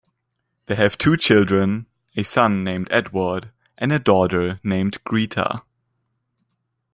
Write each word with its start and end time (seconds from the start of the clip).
They 0.65 0.73
have 0.77 0.97
two 0.97 1.15
children, 1.15 1.85
a 2.17 2.23
son 2.23 2.63
named 2.63 2.87
Edward 2.89 3.51
and 3.77 3.91
a 3.91 3.99
daughter 3.99 4.59
named 4.63 4.97
Greta. 5.03 5.61